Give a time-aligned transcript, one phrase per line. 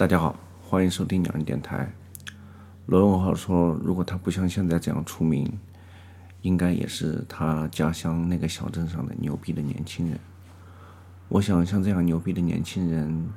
[0.00, 1.92] 大家好，欢迎收听鸟人电台。
[2.86, 5.60] 罗永浩说：“如果他不像现在这样出名，
[6.40, 10.18] 应该也是他家乡那个小镇上的牛逼的年轻人。”
[11.28, 13.28] 我想，像这样牛逼的年轻人，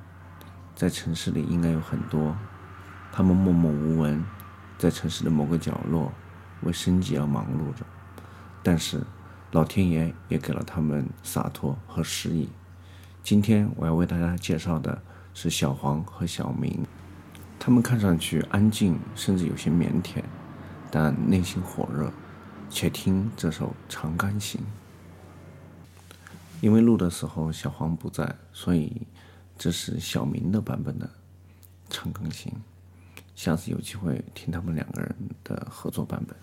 [0.73, 2.33] 在城市里应该有很多。
[3.11, 4.23] 他们默默无闻，
[4.77, 6.13] 在城市的某个角落
[6.61, 7.85] 为生计而忙碌着。
[8.63, 9.01] 但是，
[9.51, 12.47] 老天爷也给了他们洒脱和诗意。
[13.21, 15.01] 今天我要为大家介绍的
[15.33, 16.85] 是小黄和小明。
[17.59, 20.21] 他们看上去安静，甚至有些腼腆，
[20.91, 22.11] 但内心火热。
[22.69, 24.59] 且听这首《长干行》。
[26.59, 29.01] 因为录的时候小黄不在，所以
[29.57, 31.05] 这是小明的版本的
[31.89, 32.51] 《长干行》。
[33.35, 36.35] 下次有机会听他们两个人的合作版本。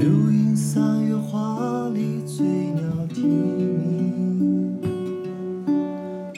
[0.00, 4.80] 流云三月花里醉鸟啼鸣，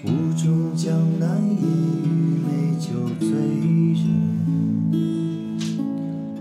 [0.03, 1.57] 雾中江南烟
[2.03, 3.29] 雨美酒醉
[3.95, 4.03] 人。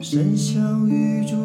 [0.01, 1.40] 深巷雨中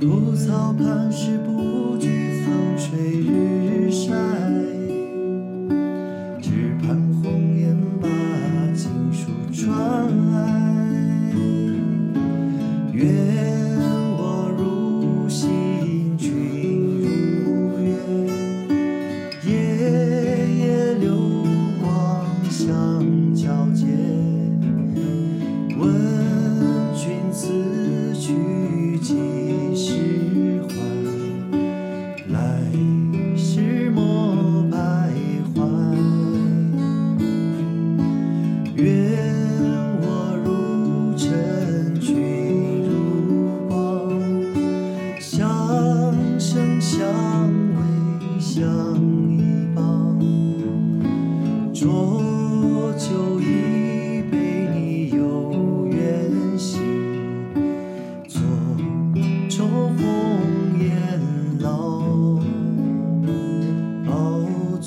[0.00, 3.47] 蒲草磐石不惧风吹雨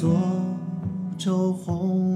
[0.02, 0.20] 作
[1.16, 2.11] 舟红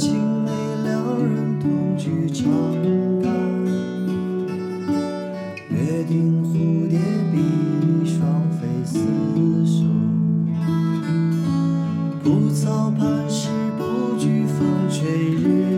[0.00, 0.50] 马青梅
[0.82, 2.50] 两人同居长
[3.22, 3.30] 干，
[5.68, 6.98] 约定蝴蝶
[7.30, 8.18] 比翼双
[8.48, 8.96] 飞厮
[9.66, 9.84] 守。
[12.24, 15.69] 蒲草磐石不惧风吹日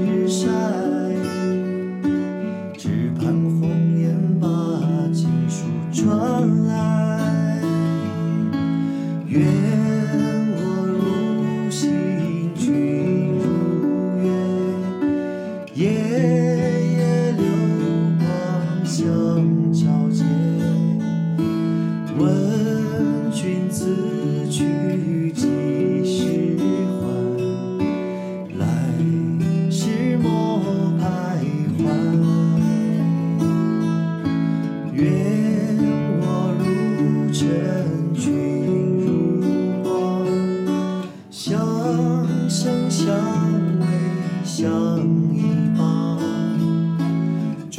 [16.02, 16.51] 月，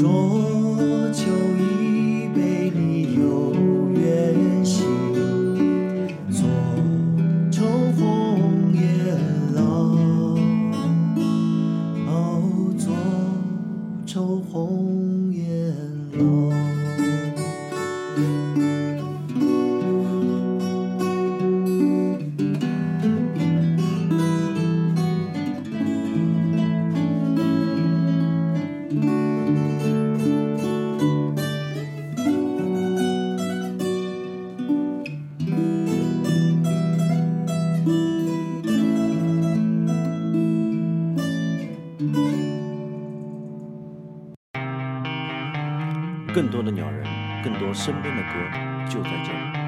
[0.03, 0.52] 说
[46.33, 47.03] 更多的鸟人，
[47.43, 49.62] 更多身边的歌，就在这里。